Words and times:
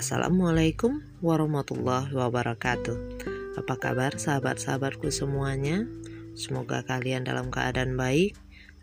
Assalamualaikum 0.00 1.04
warahmatullahi 1.20 2.08
wabarakatuh. 2.16 3.20
Apa 3.60 3.76
kabar 3.76 4.16
sahabat-sahabatku 4.16 5.12
semuanya? 5.12 5.84
Semoga 6.32 6.80
kalian 6.88 7.28
dalam 7.28 7.52
keadaan 7.52 8.00
baik, 8.00 8.32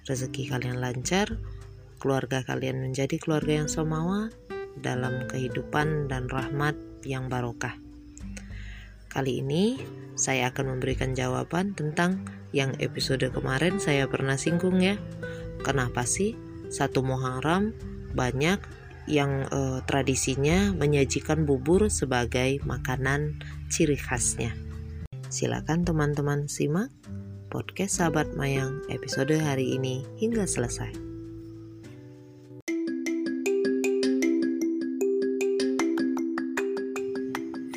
rezeki 0.05 0.54
kalian 0.54 0.77
lancar, 0.77 1.41
keluarga 1.98 2.45
kalian 2.45 2.86
menjadi 2.86 3.18
keluarga 3.18 3.66
yang 3.66 3.66
semawa 3.66 4.30
dalam 4.77 5.26
kehidupan 5.26 6.05
dan 6.05 6.30
rahmat 6.30 6.77
yang 7.02 7.34
barokah. 7.34 7.73
Kali 9.09 9.41
ini 9.41 9.81
saya 10.13 10.54
akan 10.54 10.77
memberikan 10.77 11.18
jawaban 11.18 11.73
tentang 11.73 12.30
yang 12.54 12.77
episode 12.77 13.26
kemarin 13.34 13.81
saya 13.81 14.05
pernah 14.05 14.38
singgung 14.38 14.86
ya. 14.86 15.02
Kenapa 15.66 16.05
sih 16.05 16.38
satu 16.70 17.02
Muharram 17.02 17.73
banyak 18.13 18.62
yang 19.07 19.47
eh, 19.47 19.79
tradisinya 19.88 20.75
menyajikan 20.75 21.47
bubur 21.47 21.88
sebagai 21.88 22.59
makanan 22.67 23.39
ciri 23.71 23.97
khasnya. 23.97 24.52
Silakan 25.27 25.83
teman-teman 25.83 26.47
simak 26.47 26.91
podcast 27.47 28.03
Sahabat 28.03 28.35
Mayang 28.35 28.83
episode 28.91 29.33
hari 29.39 29.80
ini 29.80 30.03
hingga 30.20 30.43
selesai. 30.43 30.91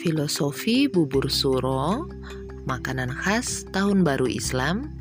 Filosofi 0.00 0.88
bubur 0.88 1.28
suro, 1.28 2.08
makanan 2.64 3.12
khas 3.12 3.68
tahun 3.70 4.02
baru 4.02 4.26
Islam, 4.26 4.96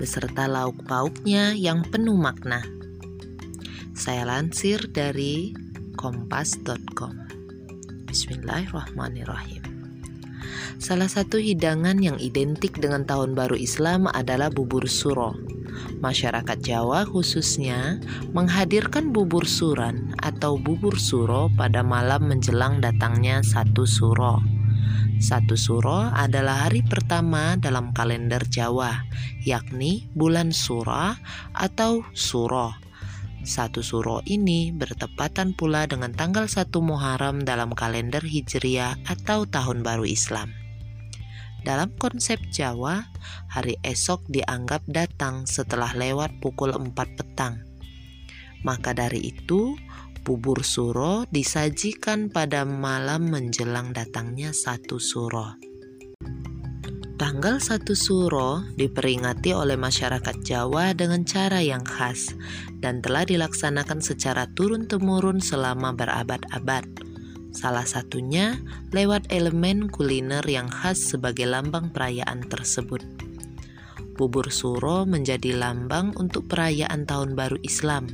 beserta 0.00 0.48
lauk 0.48 0.82
pauknya 0.88 1.52
yang 1.52 1.84
penuh 1.84 2.16
makna. 2.16 2.64
Saya 3.92 4.24
lansir 4.24 4.88
dari 4.88 5.52
kompas.com. 5.98 7.10
Bismillahirrahmanirrahim. 8.06 9.66
Salah 10.78 11.10
satu 11.10 11.42
hidangan 11.42 11.98
yang 11.98 12.14
identik 12.22 12.78
dengan 12.78 13.02
tahun 13.02 13.34
baru 13.34 13.58
Islam 13.58 14.06
adalah 14.06 14.46
bubur 14.54 14.86
suro. 14.86 15.34
Masyarakat 15.98 16.62
Jawa 16.62 17.02
khususnya 17.02 17.98
menghadirkan 18.30 19.10
bubur 19.10 19.42
suran 19.42 20.14
atau 20.22 20.54
bubur 20.54 20.94
suro 20.94 21.50
pada 21.58 21.82
malam 21.82 22.30
menjelang 22.30 22.78
datangnya 22.78 23.42
satu 23.42 23.82
suro. 23.82 24.38
Satu 25.18 25.58
suro 25.58 26.06
adalah 26.14 26.70
hari 26.70 26.86
pertama 26.86 27.58
dalam 27.58 27.90
kalender 27.90 28.46
Jawa, 28.46 29.02
yakni 29.42 30.06
bulan 30.14 30.54
sura 30.54 31.18
atau 31.58 32.06
suro 32.14 32.87
satu 33.46 33.84
suro 33.84 34.24
ini 34.26 34.74
bertepatan 34.74 35.54
pula 35.54 35.86
dengan 35.86 36.10
tanggal 36.14 36.50
1 36.50 36.70
Muharram 36.82 37.42
dalam 37.42 37.74
kalender 37.74 38.22
Hijriah 38.24 38.98
atau 39.06 39.46
Tahun 39.46 39.82
Baru 39.84 40.02
Islam. 40.08 40.50
Dalam 41.62 41.92
konsep 41.98 42.38
Jawa, 42.48 43.04
hari 43.50 43.76
esok 43.84 44.24
dianggap 44.30 44.86
datang 44.88 45.44
setelah 45.44 45.92
lewat 45.92 46.38
pukul 46.40 46.72
4 46.72 46.94
petang. 46.94 47.60
Maka 48.64 48.96
dari 48.96 49.34
itu, 49.34 49.76
bubur 50.26 50.64
suro 50.66 51.28
disajikan 51.30 52.30
pada 52.32 52.66
malam 52.66 53.30
menjelang 53.30 53.92
datangnya 53.92 54.50
satu 54.56 54.98
suro. 54.98 55.67
Tanggal 57.18 57.58
1 57.58 57.82
Suro 57.98 58.62
diperingati 58.78 59.50
oleh 59.50 59.74
masyarakat 59.74 60.38
Jawa 60.38 60.94
dengan 60.94 61.26
cara 61.26 61.58
yang 61.58 61.82
khas 61.82 62.30
dan 62.78 63.02
telah 63.02 63.26
dilaksanakan 63.26 63.98
secara 63.98 64.46
turun-temurun 64.54 65.42
selama 65.42 65.90
berabad-abad. 65.98 66.86
Salah 67.50 67.82
satunya 67.90 68.62
lewat 68.94 69.34
elemen 69.34 69.90
kuliner 69.90 70.46
yang 70.46 70.70
khas 70.70 71.10
sebagai 71.10 71.50
lambang 71.50 71.90
perayaan 71.90 72.46
tersebut. 72.46 73.02
Bubur 74.14 74.54
suro 74.54 75.02
menjadi 75.02 75.58
lambang 75.58 76.14
untuk 76.22 76.46
perayaan 76.46 77.02
Tahun 77.02 77.34
Baru 77.34 77.58
Islam 77.66 78.06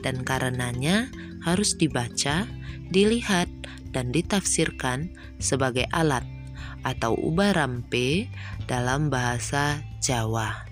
dan 0.00 0.24
karenanya 0.24 1.12
harus 1.44 1.76
dibaca, 1.76 2.48
dilihat, 2.88 3.52
dan 3.92 4.08
ditafsirkan 4.08 5.12
sebagai 5.36 5.84
alat 5.92 6.37
atau 6.86 7.14
ubarampe 7.16 8.30
dalam 8.66 9.08
bahasa 9.08 9.82
Jawa. 9.98 10.66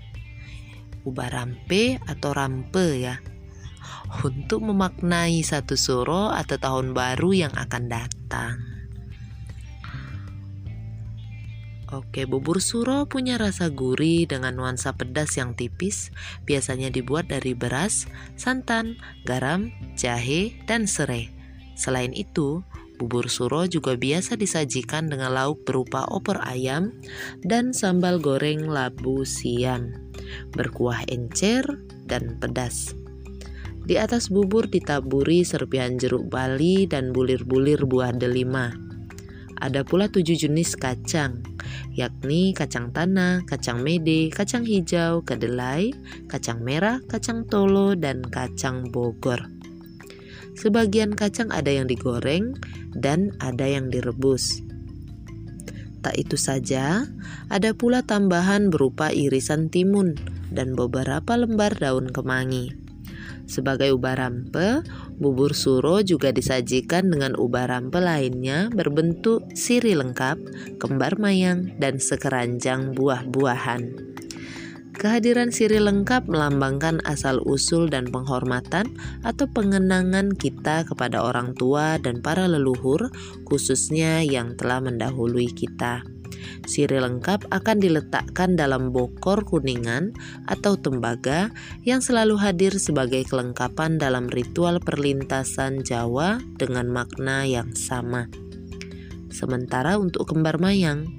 Ubarampe 1.06 2.02
atau 2.06 2.30
rampe 2.34 3.02
ya 3.02 3.22
untuk 4.22 4.62
memaknai 4.62 5.42
satu 5.42 5.74
suro 5.74 6.30
atau 6.30 6.56
tahun 6.58 6.94
baru 6.94 7.46
yang 7.46 7.54
akan 7.54 7.84
datang. 7.90 8.76
Oke, 11.94 12.26
bubur 12.26 12.58
suro 12.58 13.06
punya 13.06 13.38
rasa 13.38 13.70
gurih 13.70 14.26
dengan 14.26 14.58
nuansa 14.58 14.98
pedas 14.98 15.38
yang 15.38 15.54
tipis, 15.54 16.10
biasanya 16.42 16.90
dibuat 16.90 17.30
dari 17.30 17.54
beras, 17.54 18.10
santan, 18.34 18.98
garam, 19.22 19.70
jahe, 19.94 20.50
dan 20.66 20.90
serai. 20.90 21.30
Selain 21.78 22.10
itu, 22.10 22.66
Bubur 22.96 23.28
suro 23.28 23.68
juga 23.68 23.92
biasa 23.92 24.40
disajikan 24.40 25.12
dengan 25.12 25.36
lauk 25.36 25.68
berupa 25.68 26.08
opor 26.08 26.40
ayam 26.40 26.96
dan 27.44 27.76
sambal 27.76 28.16
goreng 28.16 28.72
labu 28.72 29.20
siam, 29.28 29.92
berkuah 30.56 31.04
encer 31.12 31.64
dan 32.08 32.40
pedas. 32.40 32.96
Di 33.86 34.00
atas 34.00 34.32
bubur 34.32 34.66
ditaburi 34.66 35.44
serpihan 35.44 35.94
jeruk 36.00 36.26
bali 36.32 36.88
dan 36.88 37.12
bulir-bulir 37.12 37.84
buah 37.84 38.16
delima. 38.16 38.72
Ada 39.60 39.84
pula 39.84 40.08
tujuh 40.08 40.36
jenis 40.36 40.76
kacang, 40.76 41.44
yakni 41.96 42.52
kacang 42.52 42.92
tanah, 42.92 43.44
kacang 43.48 43.80
mede, 43.80 44.28
kacang 44.28 44.64
hijau, 44.64 45.24
kedelai, 45.24 45.92
kacang 46.28 46.60
merah, 46.60 47.00
kacang 47.08 47.44
tolo, 47.48 47.96
dan 47.96 48.20
kacang 48.26 48.88
bogor. 48.92 49.55
Sebagian 50.56 51.12
kacang 51.12 51.52
ada 51.52 51.68
yang 51.68 51.84
digoreng 51.84 52.56
dan 52.96 53.36
ada 53.44 53.68
yang 53.68 53.92
direbus. 53.92 54.64
Tak 56.00 56.16
itu 56.16 56.38
saja, 56.38 57.04
ada 57.52 57.70
pula 57.74 58.00
tambahan 58.00 58.70
berupa 58.72 59.10
irisan 59.12 59.68
timun 59.68 60.16
dan 60.54 60.72
beberapa 60.72 61.36
lembar 61.36 61.76
daun 61.76 62.08
kemangi. 62.08 62.72
Sebagai 63.46 63.94
ubarampe, 63.94 64.82
bubur 65.22 65.54
suro 65.54 66.02
juga 66.02 66.34
disajikan 66.34 67.06
dengan 67.06 67.38
ubarampe 67.38 68.02
lainnya 68.02 68.66
berbentuk 68.74 69.46
siri 69.54 69.94
lengkap, 69.94 70.38
kembar 70.82 71.18
mayang, 71.22 71.70
dan 71.78 72.02
sekeranjang 72.02 72.90
buah-buahan. 72.98 74.15
Kehadiran 74.96 75.52
siri 75.52 75.76
lengkap 75.76 76.24
melambangkan 76.24 77.04
asal-usul 77.04 77.92
dan 77.92 78.08
penghormatan 78.08 78.96
atau 79.28 79.44
pengenangan 79.44 80.32
kita 80.32 80.88
kepada 80.88 81.20
orang 81.20 81.52
tua 81.52 82.00
dan 82.00 82.24
para 82.24 82.48
leluhur, 82.48 83.12
khususnya 83.44 84.24
yang 84.24 84.56
telah 84.56 84.80
mendahului 84.80 85.52
kita. 85.52 86.00
Siri 86.64 86.96
lengkap 86.96 87.52
akan 87.52 87.76
diletakkan 87.76 88.56
dalam 88.56 88.88
bokor 88.88 89.44
kuningan 89.44 90.16
atau 90.48 90.80
tembaga 90.80 91.52
yang 91.84 92.00
selalu 92.00 92.40
hadir 92.40 92.72
sebagai 92.80 93.28
kelengkapan 93.28 94.00
dalam 94.00 94.32
ritual 94.32 94.80
perlintasan 94.80 95.84
Jawa 95.84 96.40
dengan 96.56 96.88
makna 96.88 97.44
yang 97.44 97.76
sama. 97.76 98.32
Sementara 99.36 100.00
untuk 100.00 100.32
kembar 100.32 100.56
mayang, 100.56 101.12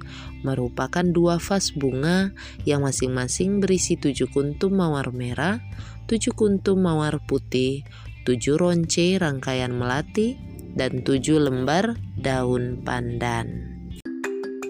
merupakan 0.46 1.02
dua 1.02 1.42
vas 1.42 1.74
bunga 1.74 2.30
yang 2.62 2.86
masing-masing 2.86 3.58
berisi 3.58 3.98
tujuh 3.98 4.30
kuntum 4.30 4.78
mawar 4.78 5.10
merah, 5.10 5.62
tujuh 6.06 6.34
kuntum 6.34 6.82
mawar 6.82 7.18
putih, 7.24 7.82
tujuh 8.28 8.58
ronce 8.58 9.18
rangkaian 9.18 9.74
melati, 9.74 10.38
dan 10.76 11.02
tujuh 11.02 11.42
lembar 11.42 11.98
daun 12.14 12.84
pandan. 12.86 13.74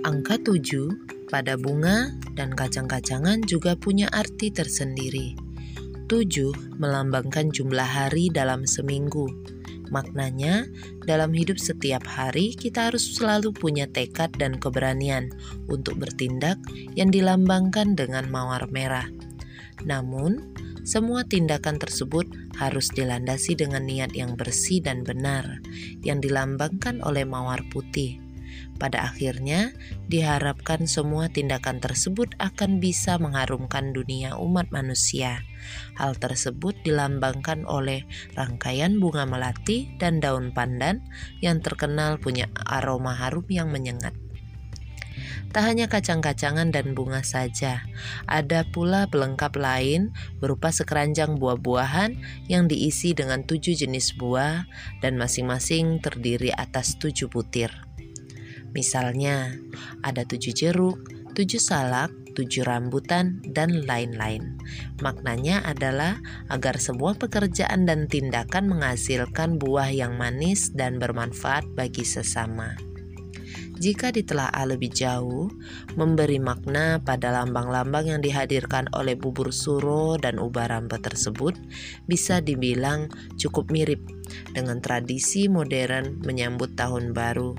Angka 0.07 0.41
tujuh 0.41 0.89
pada 1.29 1.61
bunga 1.61 2.09
dan 2.33 2.57
kacang-kacangan 2.57 3.45
juga 3.45 3.77
punya 3.77 4.09
arti 4.09 4.49
tersendiri. 4.49 5.37
Tujuh 6.09 6.81
melambangkan 6.81 7.53
jumlah 7.53 7.85
hari 7.85 8.33
dalam 8.33 8.65
seminggu 8.65 9.58
Maknanya, 9.89 10.69
dalam 11.09 11.33
hidup 11.33 11.57
setiap 11.57 12.05
hari 12.05 12.53
kita 12.53 12.93
harus 12.93 13.17
selalu 13.17 13.57
punya 13.57 13.89
tekad 13.89 14.33
dan 14.37 14.61
keberanian 14.61 15.33
untuk 15.67 15.97
bertindak 15.97 16.61
yang 16.93 17.09
dilambangkan 17.09 17.97
dengan 17.97 18.29
mawar 18.29 18.69
merah. 18.69 19.09
Namun, 19.85 20.53
semua 20.89 21.25
tindakan 21.25 21.77
tersebut 21.77 22.25
harus 22.57 22.89
dilandasi 22.93 23.57
dengan 23.57 23.85
niat 23.85 24.17
yang 24.17 24.35
bersih 24.35 24.81
dan 24.81 25.05
benar, 25.05 25.61
yang 26.01 26.21
dilambangkan 26.21 27.05
oleh 27.05 27.29
mawar 27.29 27.61
putih. 27.69 28.28
Pada 28.79 29.11
akhirnya, 29.11 29.75
diharapkan 30.07 30.87
semua 30.87 31.27
tindakan 31.27 31.83
tersebut 31.83 32.39
akan 32.39 32.79
bisa 32.79 33.19
mengharumkan 33.19 33.91
dunia 33.91 34.39
umat 34.39 34.71
manusia. 34.71 35.43
Hal 35.99 36.15
tersebut 36.15 36.79
dilambangkan 36.87 37.67
oleh 37.67 38.07
rangkaian 38.39 39.03
bunga 39.03 39.27
melati 39.27 39.91
dan 39.99 40.23
daun 40.23 40.55
pandan 40.55 41.03
yang 41.43 41.59
terkenal 41.59 42.23
punya 42.23 42.47
aroma 42.71 43.19
harum 43.19 43.51
yang 43.51 43.75
menyengat. 43.75 44.15
Tak 45.49 45.65
hanya 45.65 45.89
kacang-kacangan 45.89 46.69
dan 46.71 46.93
bunga 46.93 47.25
saja, 47.25 47.81
ada 48.29 48.69
pula 48.69 49.09
pelengkap 49.09 49.57
lain 49.57 50.13
berupa 50.45 50.69
sekeranjang 50.69 51.41
buah-buahan 51.41 52.21
yang 52.53 52.69
diisi 52.69 53.17
dengan 53.17 53.43
tujuh 53.49 53.73
jenis 53.73 54.13
buah 54.21 54.69
dan 55.01 55.17
masing-masing 55.17 56.05
terdiri 56.05 56.53
atas 56.53 57.01
tujuh 57.01 57.33
butir. 57.33 57.88
Misalnya, 58.77 59.57
ada 60.05 60.25
tujuh 60.25 60.53
jeruk, 60.53 60.99
tujuh 61.33 61.61
salak, 61.61 62.11
tujuh 62.39 62.63
rambutan, 62.63 63.43
dan 63.51 63.83
lain-lain. 63.83 64.55
Maknanya 65.03 65.67
adalah 65.67 66.23
agar 66.47 66.79
semua 66.79 67.19
pekerjaan 67.19 67.87
dan 67.87 68.07
tindakan 68.07 68.71
menghasilkan 68.71 69.59
buah 69.59 69.91
yang 69.91 70.15
manis 70.15 70.71
dan 70.71 71.03
bermanfaat 71.03 71.67
bagi 71.75 72.07
sesama. 72.07 72.79
Jika 73.79 74.11
ditelaah 74.11 74.67
lebih 74.67 74.91
jauh, 74.91 75.47
memberi 75.95 76.43
makna 76.43 76.99
pada 76.99 77.31
lambang-lambang 77.31 78.11
yang 78.11 78.19
dihadirkan 78.19 78.91
oleh 78.91 79.15
bubur 79.15 79.55
suro 79.55 80.19
dan 80.19 80.43
ubah 80.43 80.67
rambut 80.67 80.99
tersebut 80.99 81.55
bisa 82.11 82.43
dibilang 82.43 83.07
cukup 83.39 83.71
mirip 83.71 84.03
dengan 84.51 84.83
tradisi 84.83 85.47
modern 85.47 86.19
menyambut 86.27 86.75
tahun 86.75 87.15
baru. 87.15 87.55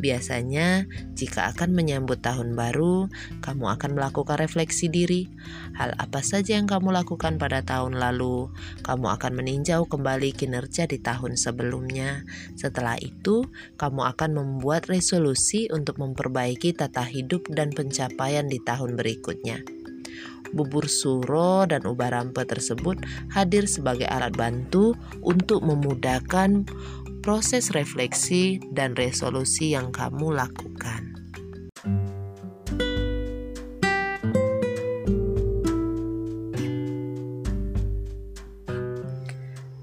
Biasanya, 0.00 0.88
jika 1.12 1.52
akan 1.52 1.76
menyambut 1.76 2.24
tahun 2.24 2.56
baru, 2.56 3.10
kamu 3.44 3.64
akan 3.76 3.90
melakukan 3.96 4.40
refleksi 4.40 4.88
diri. 4.88 5.28
Hal 5.76 5.92
apa 6.00 6.24
saja 6.24 6.56
yang 6.56 6.70
kamu 6.70 6.92
lakukan 6.94 7.36
pada 7.36 7.60
tahun 7.60 8.00
lalu, 8.00 8.48
kamu 8.86 9.06
akan 9.20 9.32
meninjau 9.36 9.84
kembali 9.86 10.32
kinerja 10.32 10.88
di 10.88 10.96
tahun 11.00 11.36
sebelumnya. 11.36 12.24
Setelah 12.56 12.96
itu, 13.02 13.44
kamu 13.76 14.08
akan 14.16 14.30
membuat 14.40 14.88
resolusi 14.88 15.68
untuk 15.68 16.00
memperbaiki 16.00 16.72
tata 16.72 17.04
hidup 17.04 17.48
dan 17.52 17.70
pencapaian 17.76 18.48
di 18.48 18.58
tahun 18.62 18.96
berikutnya 18.96 19.80
bubur 20.52 20.90
suro 20.90 21.64
dan 21.66 21.86
ubah 21.86 22.10
rampe 22.10 22.42
tersebut 22.42 22.98
hadir 23.30 23.70
sebagai 23.70 24.06
alat 24.10 24.34
bantu 24.34 24.98
untuk 25.22 25.62
memudahkan 25.62 26.66
proses 27.20 27.72
refleksi 27.76 28.60
dan 28.72 28.96
resolusi 28.96 29.76
yang 29.76 29.92
kamu 29.92 30.32
lakukan. 30.32 31.12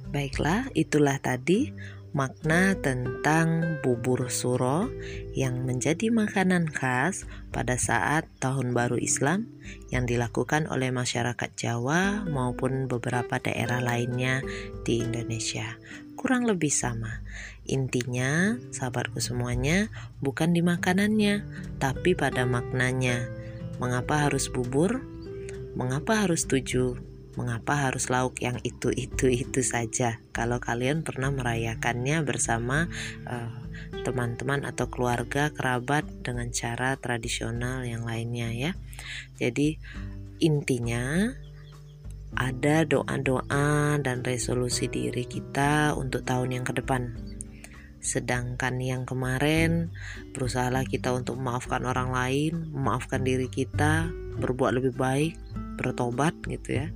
Baiklah, 0.10 0.66
itulah 0.74 1.22
tadi 1.22 1.70
makna 2.18 2.74
tentang 2.82 3.78
bubur 3.86 4.34
suro 4.34 4.90
yang 5.38 5.62
menjadi 5.70 6.10
makanan 6.10 6.74
khas 6.74 7.30
pada 7.54 7.78
saat 7.78 8.26
Tahun 8.42 8.74
Baru 8.74 8.98
Islam 8.98 9.46
yang 9.94 10.10
dilakukan 10.10 10.66
oleh 10.74 10.90
masyarakat 10.90 11.54
Jawa 11.54 12.26
maupun 12.26 12.90
beberapa 12.90 13.38
daerah 13.38 13.78
lainnya 13.86 14.42
di 14.82 15.06
Indonesia. 15.06 15.78
Kurang 16.18 16.50
lebih 16.50 16.74
sama. 16.74 17.22
Intinya, 17.70 18.58
sahabatku 18.74 19.22
semuanya, 19.22 19.94
bukan 20.18 20.50
di 20.50 20.66
makanannya, 20.66 21.46
tapi 21.78 22.18
pada 22.18 22.44
maknanya. 22.50 23.30
Mengapa 23.78 24.26
harus 24.26 24.50
bubur? 24.50 25.06
Mengapa 25.78 26.26
harus 26.26 26.50
tujuh? 26.50 26.98
Mengapa 27.38 27.78
harus 27.78 28.10
lauk 28.10 28.42
yang 28.42 28.58
itu 28.66 28.90
itu 28.90 29.30
itu 29.30 29.62
saja? 29.62 30.18
Kalau 30.34 30.58
kalian 30.58 31.06
pernah 31.06 31.30
merayakannya 31.30 32.26
bersama 32.26 32.90
eh, 33.30 33.54
teman-teman 34.02 34.66
atau 34.66 34.90
keluarga 34.90 35.54
kerabat 35.54 36.02
dengan 36.26 36.50
cara 36.50 36.98
tradisional 36.98 37.86
yang 37.86 38.02
lainnya 38.10 38.50
ya. 38.50 38.72
Jadi 39.38 39.78
intinya 40.42 41.30
ada 42.36 42.84
doa-doa 42.84 43.96
dan 44.04 44.26
resolusi 44.26 44.92
diri 44.92 45.24
kita 45.24 45.96
untuk 45.96 46.28
tahun 46.28 46.60
yang 46.60 46.66
ke 46.68 46.76
depan. 46.76 47.16
Sedangkan 48.04 48.78
yang 48.84 49.08
kemarin 49.08 49.90
berusahalah 50.36 50.86
kita 50.86 51.12
untuk 51.16 51.40
memaafkan 51.40 51.84
orang 51.88 52.14
lain, 52.14 52.72
memaafkan 52.72 53.24
diri 53.24 53.50
kita, 53.50 54.12
berbuat 54.38 54.80
lebih 54.80 54.94
baik, 54.96 55.34
bertobat 55.80 56.36
gitu 56.46 56.86
ya. 56.86 56.88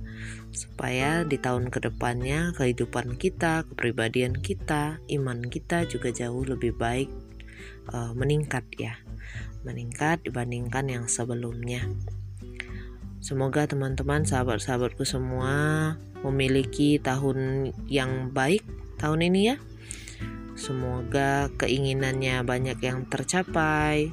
Supaya 0.52 1.24
di 1.24 1.40
tahun 1.40 1.72
ke 1.72 1.90
depannya 1.90 2.54
kehidupan 2.54 3.16
kita 3.16 3.66
kepribadian 3.72 4.36
kita 4.38 5.00
iman 5.10 5.42
kita 5.48 5.88
juga 5.88 6.12
jauh 6.12 6.44
lebih 6.44 6.76
baik 6.76 7.10
uh, 7.90 8.14
meningkat 8.14 8.64
ya. 8.78 8.94
Meningkat 9.66 10.26
dibandingkan 10.26 10.86
yang 10.90 11.04
sebelumnya 11.10 11.86
semoga 13.22 13.70
teman-teman 13.70 14.26
sahabat-sahabatku 14.26 15.06
semua 15.06 15.94
memiliki 16.26 16.98
tahun 16.98 17.70
yang 17.86 18.34
baik 18.34 18.66
tahun 18.98 19.30
ini 19.30 19.54
ya 19.54 19.56
semoga 20.58 21.48
keinginannya 21.56 22.42
banyak 22.42 22.82
yang 22.82 23.06
tercapai 23.06 24.10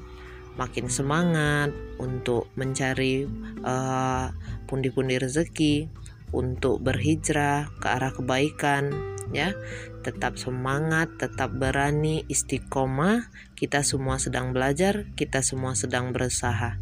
makin 0.59 0.91
semangat 0.91 1.71
untuk 2.03 2.51
mencari 2.59 3.23
uh, 3.63 4.27
pundi-pundi 4.67 5.15
rezeki, 5.15 5.88
untuk 6.35 6.83
berhijrah 6.83 7.71
ke 7.79 7.88
arah 7.88 8.11
kebaikan, 8.11 8.91
ya. 9.31 9.56
Tetap 10.03 10.35
semangat, 10.35 11.15
tetap 11.15 11.56
berani, 11.56 12.27
istiqomah. 12.27 13.31
Kita 13.56 13.88
semua 13.88 14.19
sedang 14.19 14.51
belajar, 14.51 15.07
kita 15.15 15.39
semua 15.39 15.79
sedang 15.79 16.11
berusaha. 16.11 16.75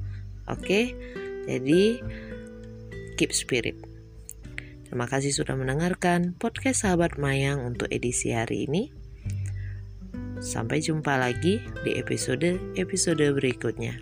Oke, 0.50 0.98
jadi 1.48 2.04
keep 3.16 3.32
spirit. 3.34 3.80
Terima 4.88 5.08
kasih 5.10 5.36
sudah 5.36 5.56
mendengarkan 5.56 6.36
podcast 6.36 6.84
Sahabat 6.84 7.20
Mayang 7.20 7.64
untuk 7.64 7.92
edisi 7.92 8.32
hari 8.32 8.68
ini. 8.70 8.92
Sampai 10.38 10.80
jumpa 10.86 11.18
lagi 11.18 11.60
di 11.82 11.98
episode-episode 11.98 13.26
berikutnya. 13.36 13.98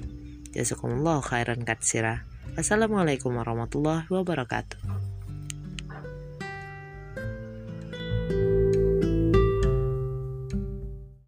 Jazakumullah 0.52 1.24
khairan 1.24 1.64
katsira. 1.64 2.28
Assalamualaikum 2.60 3.34
warahmatullahi 3.34 4.08
wabarakatuh. 4.12 5.05